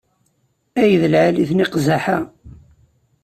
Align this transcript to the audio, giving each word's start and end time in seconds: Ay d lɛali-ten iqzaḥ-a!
Ay 0.81 0.93
d 1.01 1.03
lɛali-ten 1.11 1.63
iqzaḥ-a! 1.65 2.19